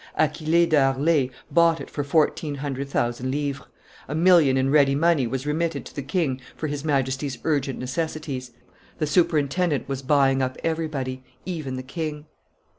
Achille 0.15 0.65
de 0.65 0.81
Harlay 0.81 1.29
bought 1.51 1.79
it 1.79 1.87
for 1.87 2.03
fourteen 2.03 2.55
hundred 2.55 2.89
thousand 2.89 3.29
livres; 3.29 3.67
a 4.07 4.15
million 4.15 4.57
in 4.57 4.71
ready 4.71 4.95
money 4.95 5.27
was 5.27 5.45
remitted 5.45 5.85
to 5.85 5.95
the 5.95 6.01
king 6.01 6.41
for 6.55 6.65
his 6.65 6.83
Majesty's 6.83 7.37
urgent 7.43 7.77
necessities; 7.77 8.49
the 8.97 9.05
superintendent 9.05 9.87
was 9.87 10.01
buying 10.01 10.41
up 10.41 10.57
everybody, 10.63 11.23
even 11.45 11.75
the 11.75 11.83
king. 11.83 12.25